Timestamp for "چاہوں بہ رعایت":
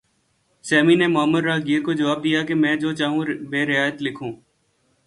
2.99-3.97